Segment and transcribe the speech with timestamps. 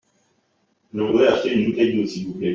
[0.95, 2.49] Je voudrais acheter une bouteille d’eau s’il vous plait.